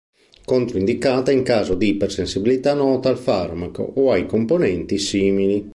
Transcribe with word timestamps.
Controindicata 0.45 1.29
in 1.31 1.43
caso 1.43 1.75
di 1.75 1.89
ipersensibilità 1.89 2.73
nota 2.73 3.09
al 3.09 3.19
farmaco 3.19 3.83
o 3.83 4.11
ai 4.11 4.25
componenti 4.25 4.97
simili. 4.97 5.69